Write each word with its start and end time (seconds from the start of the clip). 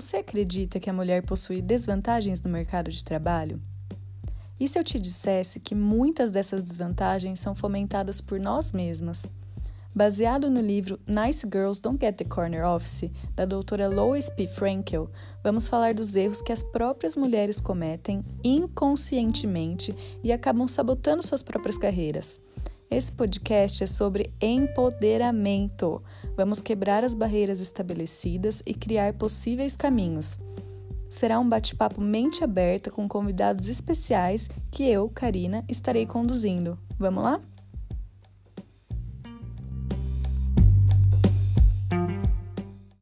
Você 0.00 0.18
acredita 0.18 0.78
que 0.78 0.88
a 0.88 0.92
mulher 0.92 1.24
possui 1.24 1.60
desvantagens 1.60 2.40
no 2.40 2.48
mercado 2.48 2.88
de 2.88 3.02
trabalho? 3.02 3.60
E 4.60 4.68
se 4.68 4.78
eu 4.78 4.84
te 4.84 4.96
dissesse 4.96 5.58
que 5.58 5.74
muitas 5.74 6.30
dessas 6.30 6.62
desvantagens 6.62 7.40
são 7.40 7.52
fomentadas 7.52 8.20
por 8.20 8.38
nós 8.38 8.70
mesmas? 8.70 9.26
Baseado 9.92 10.48
no 10.48 10.60
livro 10.60 11.00
Nice 11.04 11.44
Girls 11.44 11.82
Don't 11.82 11.98
Get 12.00 12.14
the 12.14 12.24
Corner 12.24 12.64
Office, 12.64 13.10
da 13.34 13.44
doutora 13.44 13.88
Lois 13.88 14.30
P. 14.30 14.46
Frankel, 14.46 15.10
vamos 15.42 15.66
falar 15.66 15.94
dos 15.94 16.14
erros 16.14 16.40
que 16.40 16.52
as 16.52 16.62
próprias 16.62 17.16
mulheres 17.16 17.58
cometem 17.58 18.24
inconscientemente 18.44 19.92
e 20.22 20.30
acabam 20.30 20.68
sabotando 20.68 21.26
suas 21.26 21.42
próprias 21.42 21.76
carreiras. 21.76 22.40
Esse 22.90 23.12
podcast 23.12 23.84
é 23.84 23.86
sobre 23.86 24.32
empoderamento. 24.40 26.02
Vamos 26.34 26.62
quebrar 26.62 27.04
as 27.04 27.14
barreiras 27.14 27.60
estabelecidas 27.60 28.62
e 28.64 28.72
criar 28.72 29.12
possíveis 29.12 29.76
caminhos. 29.76 30.40
Será 31.10 31.38
um 31.38 31.46
bate-papo 31.46 32.00
mente 32.00 32.42
aberta 32.42 32.90
com 32.90 33.06
convidados 33.06 33.68
especiais 33.68 34.48
que 34.70 34.84
eu, 34.84 35.08
Karina, 35.10 35.64
estarei 35.68 36.06
conduzindo. 36.06 36.78
Vamos 36.98 37.24
lá? 37.24 37.40